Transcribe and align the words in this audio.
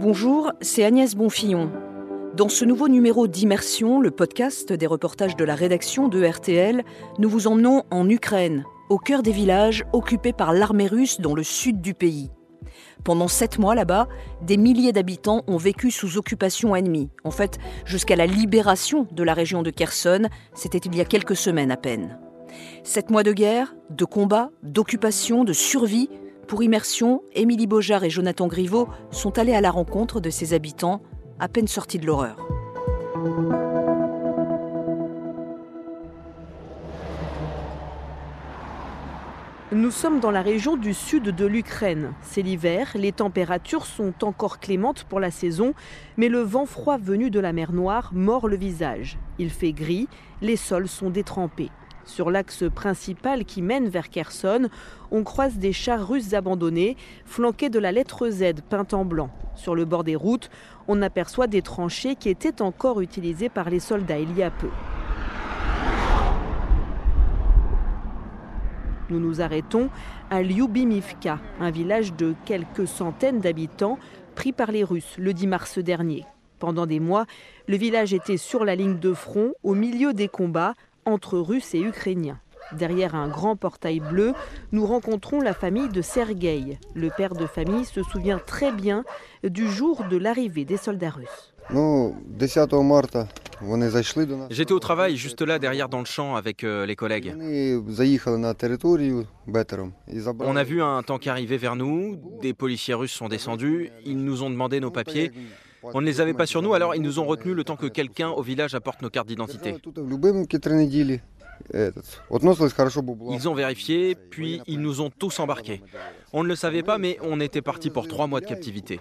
Bonjour, 0.00 0.52
c'est 0.60 0.84
Agnès 0.84 1.16
Bonfillon. 1.16 1.72
Dans 2.36 2.48
ce 2.48 2.64
nouveau 2.64 2.86
numéro 2.86 3.26
d'Immersion, 3.26 4.00
le 4.00 4.12
podcast 4.12 4.72
des 4.72 4.86
reportages 4.86 5.34
de 5.34 5.42
la 5.44 5.56
rédaction 5.56 6.06
de 6.06 6.24
RTL, 6.24 6.84
nous 7.18 7.28
vous 7.28 7.48
emmenons 7.48 7.82
en 7.90 8.08
Ukraine, 8.08 8.64
au 8.90 8.98
cœur 8.98 9.24
des 9.24 9.32
villages 9.32 9.84
occupés 9.92 10.32
par 10.32 10.52
l'armée 10.52 10.86
russe 10.86 11.20
dans 11.20 11.34
le 11.34 11.42
sud 11.42 11.80
du 11.80 11.94
pays. 11.94 12.30
Pendant 13.02 13.26
sept 13.26 13.58
mois 13.58 13.74
là-bas, 13.74 14.06
des 14.40 14.56
milliers 14.56 14.92
d'habitants 14.92 15.42
ont 15.48 15.56
vécu 15.56 15.90
sous 15.90 16.16
occupation 16.16 16.76
ennemie. 16.76 17.10
En 17.24 17.32
fait, 17.32 17.58
jusqu'à 17.84 18.14
la 18.14 18.26
libération 18.26 19.08
de 19.10 19.24
la 19.24 19.34
région 19.34 19.64
de 19.64 19.70
Kherson, 19.70 20.28
c'était 20.54 20.78
il 20.78 20.94
y 20.94 21.00
a 21.00 21.06
quelques 21.06 21.34
semaines 21.34 21.72
à 21.72 21.76
peine. 21.76 22.20
Sept 22.84 23.10
mois 23.10 23.24
de 23.24 23.32
guerre, 23.32 23.74
de 23.90 24.04
combats, 24.04 24.50
d'occupation, 24.62 25.42
de 25.42 25.52
survie. 25.52 26.08
Pour 26.48 26.62
Immersion, 26.62 27.22
Émilie 27.34 27.66
Beaujard 27.66 28.04
et 28.04 28.10
Jonathan 28.10 28.46
Griveau 28.46 28.88
sont 29.10 29.38
allés 29.38 29.52
à 29.52 29.60
la 29.60 29.70
rencontre 29.70 30.18
de 30.18 30.30
ces 30.30 30.54
habitants 30.54 31.02
à 31.38 31.46
peine 31.46 31.68
sortis 31.68 31.98
de 31.98 32.06
l'horreur. 32.06 32.38
Nous 39.72 39.90
sommes 39.90 40.20
dans 40.20 40.30
la 40.30 40.40
région 40.40 40.78
du 40.78 40.94
sud 40.94 41.24
de 41.24 41.44
l'Ukraine. 41.44 42.14
C'est 42.22 42.40
l'hiver, 42.40 42.92
les 42.94 43.12
températures 43.12 43.84
sont 43.84 44.24
encore 44.24 44.58
clémentes 44.58 45.04
pour 45.04 45.20
la 45.20 45.30
saison, 45.30 45.74
mais 46.16 46.30
le 46.30 46.40
vent 46.40 46.64
froid 46.64 46.96
venu 46.96 47.28
de 47.28 47.40
la 47.40 47.52
mer 47.52 47.72
Noire 47.72 48.10
mord 48.14 48.48
le 48.48 48.56
visage. 48.56 49.18
Il 49.38 49.50
fait 49.50 49.72
gris, 49.72 50.08
les 50.40 50.56
sols 50.56 50.88
sont 50.88 51.10
détrempés. 51.10 51.70
Sur 52.08 52.30
l'axe 52.30 52.64
principal 52.74 53.44
qui 53.44 53.60
mène 53.60 53.90
vers 53.90 54.08
Kherson, 54.08 54.70
on 55.10 55.24
croise 55.24 55.58
des 55.58 55.74
chars 55.74 56.08
russes 56.08 56.32
abandonnés, 56.32 56.96
flanqués 57.26 57.68
de 57.68 57.78
la 57.78 57.92
lettre 57.92 58.30
Z 58.30 58.62
peinte 58.70 58.94
en 58.94 59.04
blanc. 59.04 59.28
Sur 59.54 59.74
le 59.74 59.84
bord 59.84 60.04
des 60.04 60.16
routes, 60.16 60.48
on 60.88 61.02
aperçoit 61.02 61.48
des 61.48 61.60
tranchées 61.60 62.16
qui 62.16 62.30
étaient 62.30 62.62
encore 62.62 63.02
utilisées 63.02 63.50
par 63.50 63.68
les 63.68 63.78
soldats 63.78 64.18
il 64.18 64.34
y 64.36 64.42
a 64.42 64.50
peu. 64.50 64.70
Nous 69.10 69.20
nous 69.20 69.42
arrêtons 69.42 69.90
à 70.30 70.42
Lyubimivka, 70.42 71.38
un 71.60 71.70
village 71.70 72.14
de 72.14 72.34
quelques 72.46 72.88
centaines 72.88 73.40
d'habitants 73.40 73.98
pris 74.34 74.52
par 74.52 74.72
les 74.72 74.82
Russes 74.82 75.14
le 75.18 75.34
10 75.34 75.46
mars 75.46 75.78
dernier. 75.78 76.24
Pendant 76.58 76.86
des 76.86 77.00
mois, 77.00 77.26
le 77.68 77.76
village 77.76 78.12
était 78.12 78.36
sur 78.36 78.64
la 78.64 78.74
ligne 78.74 78.98
de 78.98 79.12
front, 79.12 79.52
au 79.62 79.74
milieu 79.74 80.12
des 80.12 80.26
combats 80.26 80.74
entre 81.08 81.38
Russes 81.38 81.74
et 81.74 81.80
Ukrainiens. 81.80 82.38
Derrière 82.72 83.14
un 83.14 83.28
grand 83.28 83.56
portail 83.56 84.00
bleu, 84.00 84.34
nous 84.72 84.84
rencontrons 84.84 85.40
la 85.40 85.54
famille 85.54 85.88
de 85.88 86.02
Sergueï. 86.02 86.78
Le 86.94 87.08
père 87.08 87.34
de 87.34 87.46
famille 87.46 87.86
se 87.86 88.02
souvient 88.02 88.38
très 88.38 88.72
bien 88.72 89.04
du 89.42 89.68
jour 89.70 90.04
de 90.10 90.18
l'arrivée 90.18 90.66
des 90.66 90.76
soldats 90.76 91.10
russes. 91.10 91.54
J'étais 94.50 94.72
au 94.72 94.78
travail 94.78 95.16
juste 95.16 95.42
là 95.42 95.58
derrière 95.58 95.88
dans 95.88 95.98
le 95.98 96.04
champ 96.04 96.36
avec 96.36 96.62
euh, 96.62 96.86
les 96.86 96.94
collègues. 96.94 97.34
On 100.40 100.56
a 100.56 100.64
vu 100.64 100.82
un 100.82 101.02
tank 101.02 101.26
arriver 101.26 101.56
vers 101.56 101.74
nous, 101.74 102.16
des 102.40 102.54
policiers 102.54 102.94
russes 102.94 103.12
sont 103.12 103.28
descendus, 103.28 103.90
ils 104.04 104.22
nous 104.22 104.42
ont 104.42 104.50
demandé 104.50 104.80
nos 104.80 104.90
papiers. 104.90 105.32
On 105.94 106.00
ne 106.00 106.06
les 106.06 106.20
avait 106.20 106.34
pas 106.34 106.46
sur 106.46 106.62
nous, 106.62 106.74
alors 106.74 106.94
ils 106.94 107.02
nous 107.02 107.18
ont 107.18 107.24
retenus 107.24 107.54
le 107.54 107.64
temps 107.64 107.76
que 107.76 107.86
quelqu'un 107.86 108.30
au 108.30 108.42
village 108.42 108.74
apporte 108.74 109.02
nos 109.02 109.10
cartes 109.10 109.28
d'identité. 109.28 109.74
Ils 113.32 113.48
ont 113.48 113.54
vérifié, 113.54 114.14
puis 114.14 114.60
ils 114.66 114.80
nous 114.80 115.00
ont 115.00 115.10
tous 115.10 115.40
embarqués. 115.40 115.82
On 116.32 116.42
ne 116.42 116.48
le 116.48 116.56
savait 116.56 116.82
pas, 116.82 116.98
mais 116.98 117.18
on 117.22 117.40
était 117.40 117.62
parti 117.62 117.90
pour 117.90 118.06
trois 118.08 118.26
mois 118.26 118.40
de 118.40 118.46
captivité. 118.46 119.00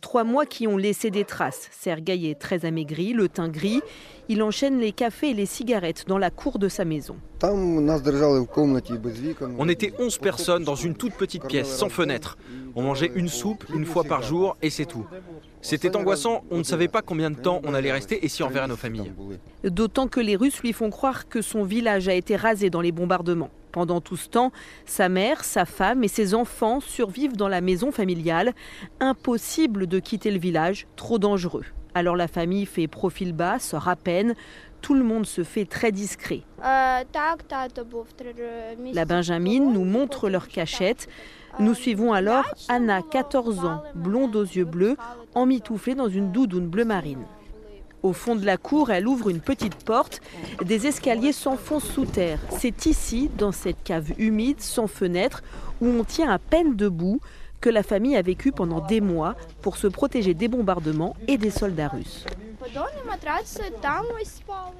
Trois 0.00 0.24
mois 0.24 0.46
qui 0.46 0.66
ont 0.66 0.76
laissé 0.76 1.10
des 1.10 1.24
traces. 1.24 1.68
Sergueï 1.72 2.28
est 2.28 2.40
très 2.40 2.64
amaigri, 2.64 3.12
le 3.12 3.28
teint 3.28 3.48
gris. 3.48 3.80
Il 4.28 4.42
enchaîne 4.42 4.78
les 4.78 4.92
cafés 4.92 5.30
et 5.30 5.34
les 5.34 5.46
cigarettes 5.46 6.04
dans 6.08 6.18
la 6.18 6.30
cour 6.30 6.58
de 6.58 6.68
sa 6.68 6.84
maison. 6.84 7.16
On 9.58 9.68
était 9.68 9.92
11 9.98 10.18
personnes 10.18 10.64
dans 10.64 10.74
une 10.74 10.94
toute 10.94 11.14
petite 11.14 11.46
pièce, 11.46 11.68
sans 11.68 11.88
fenêtre. 11.88 12.38
On 12.74 12.82
mangeait 12.82 13.10
une 13.14 13.28
soupe 13.28 13.64
une 13.74 13.84
fois 13.84 14.04
par 14.04 14.22
jour 14.22 14.56
et 14.62 14.70
c'est 14.70 14.86
tout. 14.86 15.06
C'était 15.60 15.96
angoissant, 15.96 16.44
on 16.50 16.58
ne 16.58 16.62
savait 16.62 16.88
pas 16.88 17.02
combien 17.02 17.30
de 17.30 17.36
temps 17.36 17.60
on 17.64 17.74
allait 17.74 17.92
rester 17.92 18.24
et 18.24 18.28
si 18.28 18.42
on 18.42 18.48
reverrait 18.48 18.68
nos 18.68 18.76
familles. 18.76 19.12
D'autant 19.64 20.08
que 20.08 20.20
les 20.20 20.36
Russes 20.36 20.60
lui 20.62 20.72
font 20.72 20.90
croire 20.90 21.28
que 21.28 21.42
son 21.42 21.64
village 21.64 22.08
a 22.08 22.14
été 22.14 22.36
rasé 22.36 22.70
dans 22.70 22.80
les 22.80 22.92
bombardements. 22.92 23.50
Pendant 23.72 24.00
tout 24.00 24.16
ce 24.16 24.28
temps, 24.28 24.52
sa 24.84 25.08
mère, 25.08 25.44
sa 25.44 25.64
femme 25.64 26.02
et 26.04 26.08
ses 26.08 26.34
enfants 26.34 26.80
survivent 26.80 27.36
dans 27.36 27.48
la 27.48 27.60
maison 27.60 27.92
familiale. 27.92 28.52
Impossible 29.00 29.86
de 29.86 29.98
quitter 29.98 30.30
le 30.30 30.38
village, 30.38 30.86
trop 30.96 31.18
dangereux. 31.18 31.64
Alors 31.94 32.16
la 32.16 32.28
famille 32.28 32.66
fait 32.66 32.86
profil 32.86 33.32
bas, 33.32 33.58
sort 33.58 33.88
à 33.88 33.96
peine. 33.96 34.34
Tout 34.80 34.94
le 34.94 35.02
monde 35.02 35.26
se 35.26 35.44
fait 35.44 35.66
très 35.66 35.92
discret. 35.92 36.42
La 36.60 37.04
Benjamine 39.04 39.72
nous 39.72 39.84
montre 39.84 40.28
leur 40.28 40.48
cachette. 40.48 41.08
Nous 41.58 41.74
suivons 41.74 42.12
alors 42.12 42.54
Anna, 42.68 43.02
14 43.02 43.64
ans, 43.64 43.82
blonde 43.94 44.36
aux 44.36 44.44
yeux 44.44 44.64
bleus, 44.64 44.96
emmitouflée 45.34 45.94
dans 45.94 46.08
une 46.08 46.32
doudoune 46.32 46.68
bleu 46.68 46.84
marine. 46.84 47.24
Au 48.02 48.12
fond 48.12 48.34
de 48.34 48.46
la 48.46 48.56
cour, 48.56 48.90
elle 48.90 49.06
ouvre 49.06 49.28
une 49.28 49.40
petite 49.40 49.74
porte. 49.84 50.20
Des 50.64 50.86
escaliers 50.86 51.32
s'enfoncent 51.32 51.90
sous 51.90 52.06
terre. 52.06 52.40
C'est 52.50 52.86
ici, 52.86 53.30
dans 53.36 53.52
cette 53.52 53.82
cave 53.82 54.12
humide, 54.18 54.60
sans 54.60 54.86
fenêtre, 54.86 55.42
où 55.80 55.86
on 55.86 56.04
tient 56.04 56.30
à 56.30 56.38
peine 56.38 56.76
debout, 56.76 57.20
que 57.60 57.68
la 57.68 57.82
famille 57.82 58.16
a 58.16 58.22
vécu 58.22 58.52
pendant 58.52 58.80
des 58.80 59.00
mois 59.02 59.34
pour 59.60 59.76
se 59.76 59.86
protéger 59.86 60.32
des 60.32 60.48
bombardements 60.48 61.14
et 61.28 61.36
des 61.36 61.50
soldats 61.50 61.88
russes. 61.88 62.24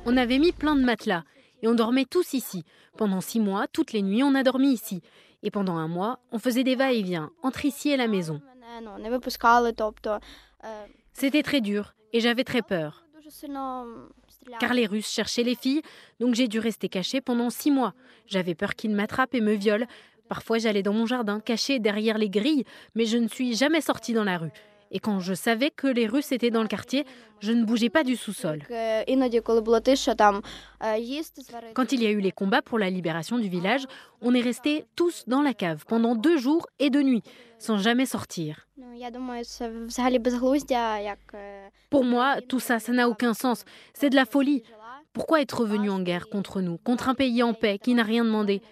On 0.07 0.17
avait 0.17 0.39
mis 0.39 0.53
plein 0.53 0.77
de 0.77 0.83
matelas 0.83 1.25
et 1.63 1.69
on 1.69 1.75
dormait 1.75 2.07
tous 2.07 2.33
ici. 2.33 2.65
Pendant 2.97 3.21
six 3.21 3.41
mois, 3.41 3.67
toutes 3.71 3.93
les 3.93 4.03
nuits, 4.03 4.23
on 4.23 4.35
a 4.35 4.43
dormi 4.43 4.73
ici. 4.73 5.03
Et 5.43 5.51
pendant 5.51 5.77
un 5.77 5.89
mois, 5.89 6.21
on 6.33 6.39
faisait 6.39 6.65
des 6.65 6.75
va-et-vient 6.75 7.31
entre 7.43 7.65
ici 7.65 7.91
et 7.91 7.97
la 7.97 8.09
maison. 8.09 8.41
C'était 11.13 11.43
très 11.43 11.61
dur 11.61 11.95
et 12.13 12.21
j'avais 12.21 12.45
très 12.45 12.63
peur. 12.63 13.05
Car 14.59 14.75
les 14.75 14.87
Russes 14.87 15.11
cherchaient 15.11 15.43
les 15.43 15.55
filles, 15.55 15.83
donc 16.19 16.35
j'ai 16.35 16.49
dû 16.49 16.59
rester 16.59 16.89
cachée 16.89 17.21
pendant 17.21 17.51
six 17.51 17.71
mois. 17.71 17.95
J'avais 18.27 18.55
peur 18.55 18.75
qu'ils 18.75 18.95
m'attrapent 18.95 19.35
et 19.35 19.41
me 19.41 19.55
violent. 19.55 19.87
Parfois 20.29 20.59
j'allais 20.59 20.83
dans 20.83 20.93
mon 20.93 21.07
jardin, 21.07 21.41
cachée 21.41 21.79
derrière 21.79 22.19
les 22.19 22.31
grilles, 22.31 22.65
mais 22.95 23.05
je 23.05 23.19
ne 23.19 23.29
suis 23.29 23.55
jamais 23.55 23.81
sortie 23.81 24.13
dans 24.13 24.25
la 24.25 24.39
rue. 24.39 24.53
Et 24.91 24.99
quand 24.99 25.21
je 25.21 25.35
savais 25.35 25.71
que 25.71 25.87
les 25.87 26.07
Russes 26.07 26.33
étaient 26.33 26.51
dans 26.51 26.63
le 26.63 26.69
quartier, 26.69 27.05
je 27.41 27.53
ne 27.53 27.65
bougeais 27.65 27.91
pas 27.91 28.03
du 28.03 28.17
sous-sol. 28.17 28.63
Quand 31.75 31.93
il 31.93 32.03
y 32.03 32.07
a 32.07 32.11
eu 32.11 32.21
les 32.21 32.33
combats 32.33 32.63
pour 32.63 32.79
la 32.79 32.91
libération 32.91 33.39
du 33.39 33.49
village, 33.49 33.87
on 34.21 34.35
est 34.35 34.41
restés 34.41 34.85
tous 34.97 35.25
dans 35.27 35.43
la 35.43 35.55
cave 35.55 35.85
pendant 35.87 36.15
deux 36.15 36.39
jours 36.39 36.67
et 36.79 36.91
deux 36.91 37.03
nuits, 37.03 37.23
sans 37.59 37.79
jamais 37.79 38.07
sortir. 38.07 38.67
Pour 41.89 42.05
moi, 42.05 42.41
tout 42.49 42.61
ça, 42.61 42.79
ça 42.79 42.93
n'a 42.93 43.09
aucun 43.09 43.35
sens. 43.35 43.65
C'est 43.95 44.11
de 44.11 44.17
la 44.17 44.27
folie. 44.27 44.63
Pourquoi 45.13 45.41
être 45.41 45.61
revenu 45.61 45.91
en 45.91 46.01
guerre 46.01 46.29
contre 46.29 46.61
nous, 46.61 46.79
contre 46.79 47.09
un 47.09 47.15
pays 47.15 47.43
en 47.43 47.55
paix 47.55 47.79
qui 47.79 47.95
n'a 47.95 48.03
rien 48.05 48.25
demandé 48.25 48.63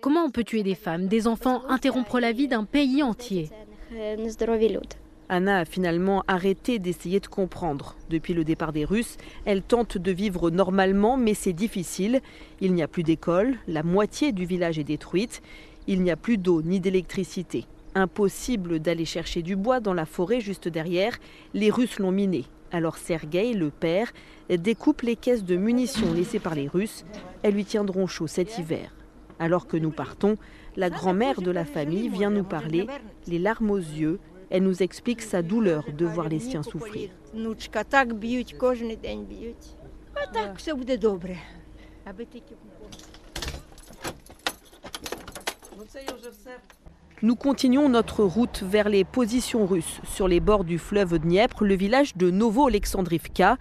Comment 0.00 0.24
on 0.24 0.30
peut 0.30 0.44
tuer 0.44 0.62
des 0.62 0.74
femmes, 0.74 1.08
des 1.08 1.26
enfants, 1.26 1.62
interrompre 1.68 2.20
la 2.20 2.32
vie 2.32 2.48
d'un 2.48 2.64
pays 2.64 3.02
entier 3.02 3.50
Anna 5.30 5.58
a 5.58 5.64
finalement 5.64 6.24
arrêté 6.26 6.80
d'essayer 6.80 7.20
de 7.20 7.28
comprendre. 7.28 7.94
Depuis 8.10 8.34
le 8.34 8.42
départ 8.42 8.72
des 8.72 8.84
Russes, 8.84 9.16
elle 9.44 9.62
tente 9.62 9.96
de 9.96 10.10
vivre 10.10 10.50
normalement, 10.50 11.16
mais 11.16 11.34
c'est 11.34 11.52
difficile. 11.52 12.20
Il 12.60 12.74
n'y 12.74 12.82
a 12.82 12.88
plus 12.88 13.04
d'école, 13.04 13.54
la 13.68 13.84
moitié 13.84 14.32
du 14.32 14.44
village 14.44 14.80
est 14.80 14.84
détruite, 14.84 15.40
il 15.86 16.02
n'y 16.02 16.10
a 16.10 16.16
plus 16.16 16.36
d'eau 16.36 16.62
ni 16.62 16.80
d'électricité. 16.80 17.66
Impossible 17.94 18.80
d'aller 18.80 19.04
chercher 19.04 19.42
du 19.42 19.54
bois 19.54 19.78
dans 19.78 19.94
la 19.94 20.04
forêt 20.04 20.40
juste 20.40 20.66
derrière, 20.66 21.16
les 21.54 21.70
Russes 21.70 22.00
l'ont 22.00 22.10
miné. 22.10 22.44
Alors 22.72 22.98
Sergueï, 22.98 23.54
le 23.54 23.70
père, 23.70 24.12
découpe 24.48 25.02
les 25.02 25.16
caisses 25.16 25.44
de 25.44 25.54
munitions 25.54 26.12
laissées 26.12 26.40
par 26.40 26.56
les 26.56 26.66
Russes. 26.66 27.04
Elles 27.44 27.54
lui 27.54 27.64
tiendront 27.64 28.08
chaud 28.08 28.26
cet 28.26 28.58
hiver. 28.58 28.92
Alors 29.38 29.68
que 29.68 29.76
nous 29.76 29.90
partons, 29.90 30.36
la 30.76 30.90
grand-mère 30.90 31.40
de 31.40 31.50
la 31.50 31.64
famille 31.64 32.08
vient 32.08 32.30
nous 32.30 32.44
parler, 32.44 32.86
les 33.26 33.38
larmes 33.38 33.70
aux 33.70 33.78
yeux. 33.78 34.18
Elle 34.50 34.64
nous 34.64 34.82
explique 34.82 35.22
sa 35.22 35.42
douleur 35.42 35.84
de 35.92 36.04
voir 36.04 36.28
les 36.28 36.40
siens 36.40 36.62
souffrir. 36.62 37.10
Nous 47.22 47.36
continuons 47.36 47.88
notre 47.88 48.24
route 48.24 48.62
vers 48.62 48.88
les 48.88 49.04
positions 49.04 49.66
russes. 49.66 50.00
Sur 50.04 50.26
les 50.26 50.40
bords 50.40 50.64
du 50.64 50.78
fleuve 50.78 51.18
Dniepr, 51.18 51.62
le 51.62 51.74
village 51.74 52.16
de 52.16 52.30
Novo-Alexandrivka. 52.30 53.56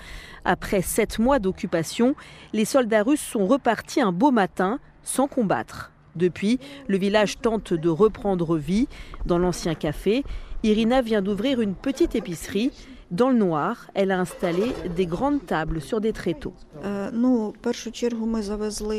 Après 0.46 0.82
sept 0.82 1.20
mois 1.20 1.40
d'occupation, 1.40 2.16
les 2.54 2.66
soldats 2.66 3.04
russes 3.04 3.22
sont 3.22 3.46
repartis 3.46 4.02
un 4.02 4.12
beau 4.12 4.32
matin 4.32 4.80
sans 5.04 5.28
combattre. 5.28 5.92
Depuis, 6.16 6.60
le 6.88 6.98
village 6.98 7.40
tente 7.40 7.74
de 7.74 7.90
reprendre 7.90 8.58
vie. 8.58 8.88
Dans 9.26 9.38
l'ancien 9.38 9.76
café, 9.76 10.24
Irina 10.64 11.02
vient 11.02 11.22
d'ouvrir 11.22 11.62
une 11.62 11.76
petite 11.76 12.16
épicerie. 12.16 12.72
Dans 13.12 13.30
le 13.30 13.38
noir, 13.38 13.90
elle 13.96 14.12
a 14.12 14.20
installé 14.20 14.64
des 14.96 15.08
grandes 15.08 15.46
tables 15.46 15.82
sur 15.82 16.00
des 16.00 16.14
tréteaux. 16.14 16.54
Euh, 16.84 17.10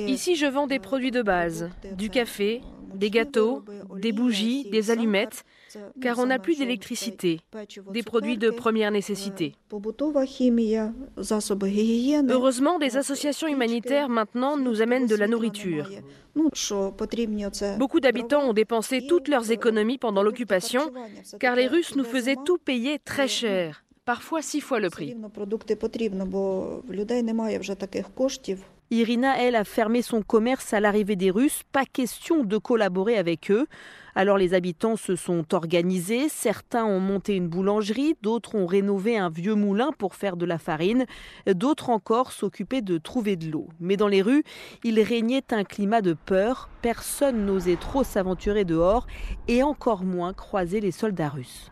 Ici, 0.09 0.35
je 0.35 0.47
vends 0.47 0.67
des 0.67 0.81
produits 0.81 1.13
de 1.13 1.23
base, 1.23 1.69
du 1.97 2.11
café, 2.11 2.61
des 2.95 3.11
gâteaux, 3.11 3.63
des 3.97 4.13
bougies, 4.13 4.69
des 4.71 4.91
allumettes, 4.91 5.45
car 6.01 6.19
on 6.19 6.27
n'a 6.27 6.39
plus 6.39 6.59
d'électricité, 6.59 7.41
des 7.93 8.03
produits 8.03 8.39
de 8.39 8.51
première 8.51 8.91
nécessité. 8.91 9.55
Heureusement, 12.29 12.79
des 12.79 12.97
associations 12.97 13.49
humanitaires 13.49 14.09
maintenant 14.09 14.57
nous 14.57 14.83
amènent 14.83 15.07
de 15.07 15.17
la 15.17 15.29
nourriture. 15.29 15.89
Beaucoup 17.79 18.01
d'habitants 18.01 18.43
ont 18.49 18.53
dépensé 18.53 19.07
toutes 19.07 19.29
leurs 19.29 19.51
économies 19.51 19.99
pendant 19.99 20.23
l'occupation, 20.23 20.93
car 21.39 21.57
les 21.57 21.67
Russes 21.67 21.97
nous 21.97 22.05
faisaient 22.05 22.37
tout 22.45 22.59
payer 22.59 22.99
très 22.99 23.29
cher, 23.29 23.85
parfois 24.05 24.43
six 24.43 24.61
fois 24.61 24.81
le 24.81 24.91
prix. 24.91 25.17
Irina, 28.93 29.39
elle, 29.39 29.55
a 29.55 29.63
fermé 29.63 30.03
son 30.03 30.21
commerce 30.21 30.75
à 30.75 30.81
l'arrivée 30.81 31.15
des 31.15 31.31
Russes. 31.31 31.63
Pas 31.71 31.85
question 31.85 32.43
de 32.43 32.59
collaborer 32.59 33.19
avec 33.19 33.49
eux. 33.53 33.69
Alors 34.17 34.37
les 34.37 34.53
habitants 34.53 34.97
se 34.97 35.15
sont 35.15 35.55
organisés. 35.55 36.29
Certains 36.29 36.85
ont 36.85 36.99
monté 36.99 37.37
une 37.37 37.47
boulangerie, 37.47 38.17
d'autres 38.21 38.57
ont 38.57 38.67
rénové 38.67 39.17
un 39.17 39.29
vieux 39.29 39.55
moulin 39.55 39.93
pour 39.97 40.17
faire 40.17 40.37
de 40.37 40.45
la 40.45 40.59
farine, 40.59 41.07
d'autres 41.47 41.91
encore 41.91 42.33
s'occupaient 42.33 42.83
de 42.83 42.99
trouver 42.99 43.37
de 43.37 43.49
l'eau. 43.49 43.69
Mais 43.79 43.97
dans 43.97 44.09
les 44.09 44.23
rues, 44.23 44.43
il 44.83 45.01
régnait 45.01 45.53
un 45.53 45.63
climat 45.63 46.01
de 46.03 46.15
peur. 46.15 46.69
Personne 46.83 47.47
n'osait 47.47 47.77
trop 47.77 48.03
s'aventurer 48.03 48.65
dehors 48.65 49.07
et 49.47 49.63
encore 49.63 50.03
moins 50.03 50.33
croiser 50.33 50.81
les 50.81 50.91
soldats 50.91 51.29
russes. 51.29 51.71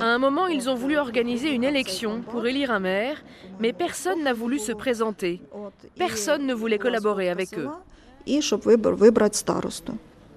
À 0.00 0.04
un 0.04 0.18
moment, 0.18 0.46
ils 0.46 0.68
ont 0.68 0.74
voulu 0.74 0.98
organiser 0.98 1.50
une 1.50 1.64
élection 1.64 2.20
pour 2.20 2.46
élire 2.46 2.70
un 2.70 2.80
maire, 2.80 3.24
mais 3.60 3.72
personne 3.72 4.22
n'a 4.22 4.34
voulu 4.34 4.58
se 4.58 4.72
présenter. 4.72 5.40
Personne 5.96 6.46
ne 6.46 6.52
voulait 6.52 6.78
collaborer 6.78 7.30
avec 7.30 7.58
eux. 7.58 7.68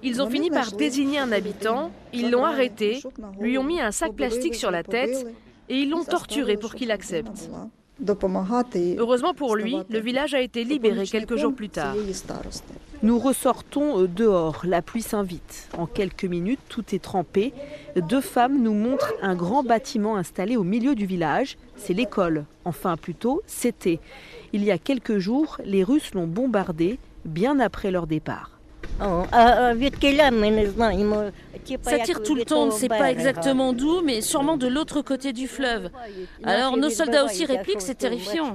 Ils 0.02 0.22
ont 0.22 0.30
fini 0.30 0.48
par 0.50 0.72
désigner 0.72 1.18
un 1.18 1.30
habitant, 1.30 1.90
ils 2.14 2.30
l'ont 2.30 2.44
arrêté, 2.46 3.02
lui 3.38 3.58
ont 3.58 3.64
mis 3.64 3.82
un 3.82 3.90
sac 3.90 4.14
plastique 4.14 4.54
sur 4.54 4.70
la 4.70 4.82
tête 4.82 5.26
et 5.68 5.76
ils 5.76 5.90
l'ont 5.90 6.04
torturé 6.04 6.56
pour 6.56 6.74
qu'il 6.74 6.90
accepte. 6.90 7.50
Heureusement 8.98 9.34
pour 9.34 9.56
lui, 9.56 9.76
le 9.90 9.98
village 10.00 10.32
a 10.32 10.40
été 10.40 10.64
libéré 10.64 11.06
quelques 11.06 11.36
jours 11.36 11.52
plus 11.54 11.68
tard. 11.68 11.94
Nous 13.02 13.18
ressortons 13.18 14.02
euh, 14.02 14.06
dehors, 14.06 14.60
la 14.64 14.82
pluie 14.82 15.00
s'invite. 15.00 15.68
En 15.78 15.86
quelques 15.86 16.24
minutes, 16.24 16.60
tout 16.68 16.94
est 16.94 17.02
trempé. 17.02 17.54
Deux 17.96 18.20
femmes 18.20 18.62
nous 18.62 18.74
montrent 18.74 19.14
un 19.22 19.34
grand 19.34 19.62
bâtiment 19.62 20.16
installé 20.16 20.56
au 20.56 20.64
milieu 20.64 20.94
du 20.94 21.06
village. 21.06 21.56
C'est 21.76 21.94
l'école. 21.94 22.44
Enfin, 22.66 22.98
plutôt, 22.98 23.42
c'était. 23.46 24.00
Il 24.52 24.62
y 24.64 24.70
a 24.70 24.76
quelques 24.76 25.18
jours, 25.18 25.56
les 25.64 25.82
Russes 25.82 26.12
l'ont 26.12 26.26
bombardé, 26.26 26.98
bien 27.24 27.58
après 27.58 27.90
leur 27.90 28.06
départ. 28.06 28.50
Oh, 29.02 29.22
Ça 31.82 31.98
tire 32.00 32.22
tout 32.22 32.34
le 32.34 32.44
temps, 32.44 32.64
on 32.64 32.66
ne 32.66 32.70
sait 32.70 32.88
pas 32.88 33.10
exactement 33.10 33.72
d'où, 33.72 34.02
mais 34.02 34.20
sûrement 34.20 34.58
de 34.58 34.66
l'autre 34.66 35.00
côté 35.00 35.32
du 35.32 35.48
fleuve. 35.48 35.88
Alors 36.44 36.76
nos 36.76 36.90
soldats 36.90 37.24
aussi 37.24 37.46
répliquent, 37.46 37.80
c'est 37.80 37.96
terrifiant. 37.96 38.52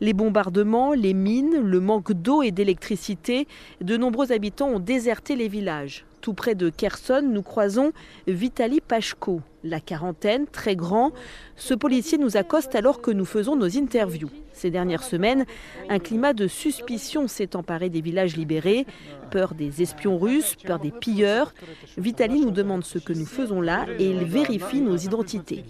Les 0.00 0.12
bombardements, 0.12 0.92
les 0.92 1.14
mines, 1.14 1.60
le 1.60 1.80
manque 1.80 2.12
d'eau 2.12 2.42
et 2.42 2.52
d'électricité, 2.52 3.48
de 3.80 3.96
nombreux 3.96 4.30
habitants 4.30 4.68
ont 4.68 4.78
déserté 4.78 5.34
les 5.34 5.48
villages. 5.48 6.04
Tout 6.20 6.34
près 6.34 6.54
de 6.54 6.68
Kherson, 6.68 7.22
nous 7.22 7.42
croisons 7.42 7.92
Vitali 8.26 8.80
Pachko, 8.80 9.40
la 9.64 9.80
quarantaine, 9.80 10.46
très 10.46 10.76
grand. 10.76 11.12
Ce 11.56 11.74
policier 11.74 12.18
nous 12.18 12.36
accoste 12.36 12.74
alors 12.74 13.00
que 13.00 13.10
nous 13.10 13.24
faisons 13.24 13.56
nos 13.56 13.76
interviews. 13.76 14.30
Ces 14.52 14.70
dernières 14.70 15.04
semaines, 15.04 15.44
un 15.88 15.98
climat 15.98 16.32
de 16.32 16.48
suspicion 16.48 17.28
s'est 17.28 17.54
emparé 17.54 17.88
des 17.88 18.00
villages 18.00 18.36
libérés. 18.36 18.86
Peur 19.30 19.54
des 19.54 19.82
espions 19.82 20.18
russes, 20.18 20.56
peur 20.64 20.80
des 20.80 20.90
pilleurs. 20.90 21.54
Vitali 21.96 22.40
nous 22.40 22.50
demande 22.50 22.84
ce 22.84 22.98
que 22.98 23.12
nous 23.12 23.26
faisons 23.26 23.60
là 23.60 23.86
et 23.98 24.10
il 24.10 24.24
vérifie 24.24 24.80
nos 24.80 24.96
identités. 24.96 25.64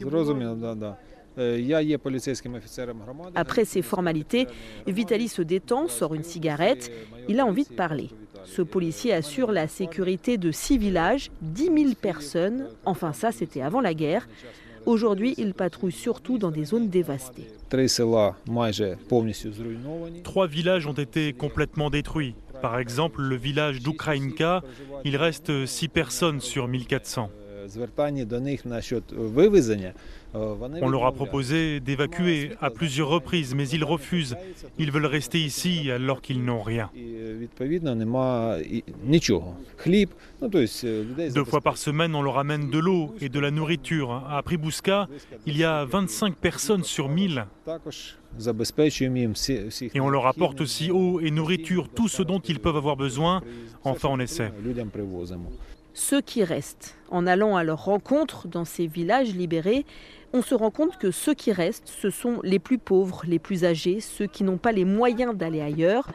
Après 3.35 3.65
ces 3.65 3.83
formalités, 3.83 4.47
Vitali 4.87 5.29
se 5.29 5.43
détend, 5.43 5.89
sort 5.89 6.15
une 6.15 6.25
cigarette. 6.25 6.91
Il 7.29 7.41
a 7.41 7.47
envie 7.47 7.65
de 7.65 7.75
parler. 7.75 8.11
Ce 8.45 8.63
policier 8.63 9.13
assure 9.13 9.53
la 9.53 9.69
sécurité 9.69 10.39
de 10.39 10.51
six 10.51 10.79
villages, 10.79 11.31
10 11.43 11.65
000 11.65 11.77
personnes. 12.01 12.69
Enfin, 12.85 13.13
ça, 13.13 13.31
c'était 13.31 13.61
avant 13.61 13.81
la 13.81 13.95
guerre. 13.95 14.27
Aujourd'hui, 14.87 15.35
il 15.37 15.53
patrouille 15.53 15.93
surtout 15.93 16.39
dans 16.39 16.51
des 16.51 16.65
zones 16.65 16.89
dévastées. 16.89 17.47
Trois 20.25 20.47
villages 20.47 20.87
ont 20.87 20.95
été 20.95 21.35
complètement 21.35 21.91
détruits. 21.91 22.35
Par 22.63 22.79
exemple, 22.79 23.21
le 23.21 23.37
village 23.37 23.81
d'Ukraïnka, 23.81 24.63
il 25.05 25.17
reste 25.17 25.67
six 25.67 25.89
personnes 25.89 26.41
sur 26.41 26.69
1400. 26.69 27.31
On 30.35 30.89
leur 30.89 31.07
a 31.07 31.13
proposé 31.13 31.81
d'évacuer 31.81 32.51
à 32.61 32.71
plusieurs 32.71 33.09
reprises, 33.09 33.55
mais 33.55 33.69
ils 33.69 33.85
refusent. 33.85 34.37
Ils 34.79 34.93
veulent 34.93 35.07
rester 35.07 35.39
ici 35.39 35.91
alors 35.91 36.21
qu'ils 36.21 36.45
n'ont 36.45 36.63
rien. 36.63 36.91
Deux 41.35 41.45
fois 41.45 41.61
par 41.61 41.79
semaine, 41.79 42.15
on 42.15 42.23
leur 42.23 42.39
amène 42.39 42.71
de 42.71 42.79
l'eau 42.79 43.15
et 43.21 43.29
de 43.29 43.41
la 43.41 43.51
nourriture. 43.51 44.25
À 44.29 44.43
Pribouska, 44.43 45.09
il 45.47 45.57
y 45.57 45.65
a 45.65 45.85
25 45.85 46.37
personnes 46.37 46.85
sur 46.85 47.09
1000. 47.09 47.47
Et 49.95 50.01
on 50.01 50.11
leur 50.11 50.27
apporte 50.27 50.61
aussi 50.61 50.91
eau 50.91 51.21
et 51.21 51.31
nourriture, 51.31 51.89
tout 51.89 52.09
ce 52.09 52.23
dont 52.23 52.41
ils 52.41 52.61
peuvent 52.61 52.77
avoir 52.77 52.97
besoin. 52.97 53.43
Enfin, 53.85 54.09
on 54.11 54.21
essaie 54.21 54.53
ceux 55.99 56.21
qui 56.21 56.45
restent. 56.45 56.97
En 57.11 57.27
allant 57.27 57.57
à 57.57 57.65
leur 57.65 57.85
rencontre 57.85 58.47
dans 58.47 58.65
ces 58.65 58.87
villages 58.87 59.35
libérés, 59.35 59.85
on 60.33 60.43
se 60.43 60.55
rend 60.55 60.71
compte 60.71 60.97
que 60.99 61.11
ceux 61.11 61.35
qui 61.35 61.53
restent, 61.53 61.89
ce 61.89 62.11
sont 62.11 62.41
les 62.45 62.59
plus 62.59 62.79
pauvres, 62.79 63.23
les 63.27 63.39
plus 63.39 63.65
âgés, 63.65 64.01
ceux 64.01 64.27
qui 64.27 64.45
n'ont 64.45 64.59
pas 64.59 64.73
les 64.73 64.85
moyens 64.85 65.35
d'aller 65.35 65.61
ailleurs. 65.61 66.09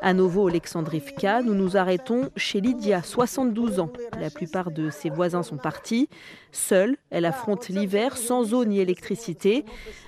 À 0.00 0.14
Novo 0.14 0.48
Alexandrivka, 0.48 1.42
nous 1.42 1.54
nous 1.54 1.76
arrêtons 1.76 2.30
chez 2.36 2.60
Lydia, 2.60 3.02
72 3.02 3.78
ans. 3.78 3.92
La 4.20 4.30
plupart 4.30 4.70
de 4.70 4.90
ses 4.90 5.10
voisins 5.10 5.42
sont 5.42 5.56
partis. 5.56 6.08
Seule, 6.50 6.96
elle 7.10 7.24
affronte 7.24 7.68
l'hiver 7.68 8.16
sans 8.16 8.54
eau 8.54 8.64
ni 8.64 8.80
électricité. 8.80 9.64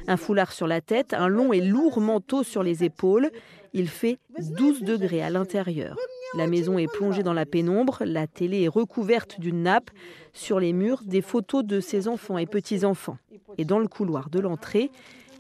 Un 0.06 0.16
foulard 0.16 0.52
sur 0.52 0.66
la 0.66 0.80
tête, 0.80 1.12
un 1.14 1.28
long 1.28 1.52
et 1.52 1.60
lourd 1.60 2.00
manteau 2.00 2.42
sur 2.42 2.62
les 2.62 2.84
épaules. 2.84 3.30
Il 3.74 3.88
fait 3.88 4.18
12 4.38 4.82
degrés 4.82 5.22
à 5.22 5.30
l'intérieur. 5.30 5.96
La 6.34 6.46
maison 6.46 6.78
est 6.78 6.92
plongée 6.92 7.22
dans 7.22 7.32
la 7.32 7.46
pénombre, 7.46 8.02
la 8.04 8.26
télé 8.26 8.62
est 8.62 8.68
recouverte 8.68 9.40
d'une 9.40 9.62
nappe, 9.62 9.90
sur 10.32 10.60
les 10.60 10.72
murs 10.72 11.02
des 11.04 11.22
photos 11.22 11.64
de 11.64 11.80
ses 11.80 12.06
enfants 12.06 12.38
et 12.38 12.46
petits-enfants. 12.46 13.18
Et 13.56 13.64
dans 13.64 13.78
le 13.78 13.88
couloir 13.88 14.28
de 14.28 14.38
l'entrée, 14.38 14.90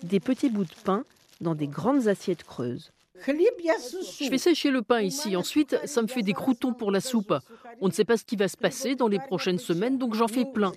des 0.02 0.20
petits 0.20 0.50
bouts 0.50 0.64
de 0.64 0.74
pain 0.84 1.04
dans 1.40 1.54
des 1.54 1.66
grandes 1.66 2.08
assiettes 2.08 2.44
creuses. 2.44 2.92
Je 3.26 4.28
fais 4.28 4.38
sécher 4.38 4.70
le 4.70 4.82
pain 4.82 5.00
ici. 5.00 5.36
Ensuite, 5.36 5.76
ça 5.84 6.02
me 6.02 6.06
fait 6.06 6.22
des 6.22 6.32
croutons 6.32 6.72
pour 6.72 6.90
la 6.90 7.00
soupe. 7.00 7.34
On 7.80 7.88
ne 7.88 7.92
sait 7.92 8.04
pas 8.04 8.16
ce 8.16 8.24
qui 8.24 8.36
va 8.36 8.48
se 8.48 8.56
passer 8.56 8.94
dans 8.94 9.08
les 9.08 9.18
prochaines 9.18 9.58
semaines, 9.58 9.98
donc 9.98 10.14
j'en 10.14 10.28
fais 10.28 10.44
plein. 10.44 10.72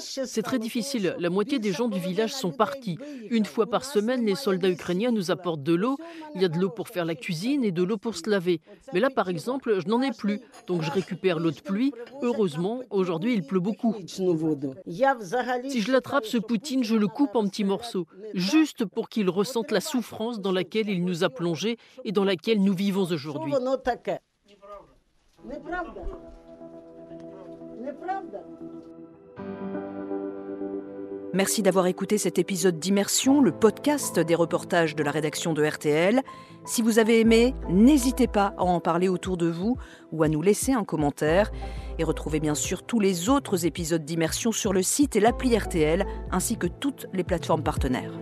C'est 0.00 0.42
très 0.42 0.58
difficile. 0.58 1.16
La 1.18 1.30
moitié 1.30 1.58
des 1.58 1.72
gens 1.72 1.88
du 1.88 1.98
village 1.98 2.32
sont 2.32 2.52
partis. 2.52 2.98
Une 3.30 3.44
fois 3.44 3.66
par 3.66 3.84
semaine, 3.84 4.24
les 4.24 4.34
soldats 4.34 4.68
ukrainiens 4.68 5.10
nous 5.10 5.30
apportent 5.30 5.62
de 5.62 5.74
l'eau. 5.74 5.96
Il 6.34 6.42
y 6.42 6.44
a 6.44 6.48
de 6.48 6.58
l'eau 6.58 6.70
pour 6.70 6.88
faire 6.88 7.04
la 7.04 7.14
cuisine 7.14 7.64
et 7.64 7.72
de 7.72 7.82
l'eau 7.82 7.96
pour 7.96 8.16
se 8.16 8.28
laver. 8.28 8.60
Mais 8.92 9.00
là, 9.00 9.10
par 9.10 9.28
exemple, 9.28 9.80
je 9.80 9.88
n'en 9.88 10.02
ai 10.02 10.12
plus. 10.12 10.40
Donc 10.66 10.82
je 10.82 10.90
récupère 10.90 11.38
l'eau 11.38 11.50
de 11.50 11.60
pluie. 11.60 11.92
Heureusement, 12.22 12.82
aujourd'hui, 12.90 13.34
il 13.34 13.42
pleut 13.42 13.60
beaucoup. 13.60 13.94
Si 14.06 15.80
je 15.80 15.92
l'attrape, 15.92 16.26
ce 16.26 16.38
Poutine, 16.38 16.84
je 16.84 16.96
le 16.96 17.08
coupe 17.08 17.34
en 17.34 17.46
petits 17.48 17.64
morceaux, 17.64 18.06
juste 18.34 18.84
pour 18.84 19.08
qu'il 19.08 19.28
ressente 19.30 19.70
la 19.70 19.80
souffrance 19.80 20.40
dans 20.40 20.52
laquelle 20.52 20.88
il 20.88 21.04
nous 21.04 21.24
a 21.24 21.27
plongés 21.30 21.76
et 22.04 22.12
dans 22.12 22.24
laquelle 22.24 22.62
nous 22.62 22.74
vivons 22.74 23.04
aujourd'hui. 23.04 23.52
Merci 31.34 31.62
d'avoir 31.62 31.86
écouté 31.86 32.16
cet 32.16 32.38
épisode 32.38 32.78
d'Immersion, 32.78 33.42
le 33.42 33.52
podcast 33.52 34.18
des 34.18 34.34
reportages 34.34 34.96
de 34.96 35.02
la 35.02 35.10
rédaction 35.10 35.52
de 35.52 35.62
RTL. 35.62 36.22
Si 36.64 36.80
vous 36.80 36.98
avez 36.98 37.20
aimé, 37.20 37.54
n'hésitez 37.68 38.26
pas 38.26 38.54
à 38.56 38.64
en 38.64 38.80
parler 38.80 39.08
autour 39.08 39.36
de 39.36 39.46
vous 39.46 39.76
ou 40.10 40.22
à 40.22 40.28
nous 40.28 40.40
laisser 40.40 40.72
un 40.72 40.84
commentaire. 40.84 41.52
Et 41.98 42.04
retrouvez 42.04 42.40
bien 42.40 42.54
sûr 42.54 42.82
tous 42.82 42.98
les 42.98 43.28
autres 43.28 43.66
épisodes 43.66 44.04
d'Immersion 44.04 44.52
sur 44.52 44.72
le 44.72 44.82
site 44.82 45.16
et 45.16 45.20
l'appli 45.20 45.56
RTL, 45.56 46.06
ainsi 46.32 46.56
que 46.56 46.66
toutes 46.66 47.06
les 47.12 47.24
plateformes 47.24 47.62
partenaires. 47.62 48.12